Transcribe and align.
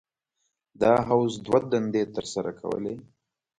دا 0.81 0.93
حوض 1.07 1.33
دوه 1.45 1.59
دندې 1.71 2.03
تر 2.15 2.25
سره 2.33 2.51
کولې. 2.59 2.95